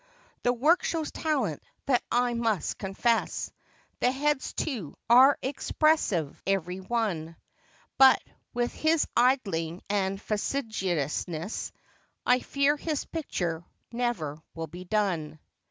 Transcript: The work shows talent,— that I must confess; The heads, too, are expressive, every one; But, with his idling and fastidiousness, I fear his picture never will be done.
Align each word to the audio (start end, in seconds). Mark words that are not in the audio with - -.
The 0.41 0.51
work 0.51 0.83
shows 0.83 1.11
talent,— 1.11 1.61
that 1.85 2.01
I 2.11 2.33
must 2.33 2.79
confess; 2.79 3.51
The 3.99 4.11
heads, 4.11 4.51
too, 4.53 4.97
are 5.11 5.37
expressive, 5.43 6.41
every 6.47 6.79
one; 6.79 7.35
But, 7.99 8.19
with 8.51 8.73
his 8.73 9.05
idling 9.15 9.83
and 9.91 10.19
fastidiousness, 10.19 11.71
I 12.25 12.39
fear 12.39 12.77
his 12.77 13.05
picture 13.05 13.63
never 13.91 14.41
will 14.55 14.65
be 14.65 14.85
done. 14.85 15.37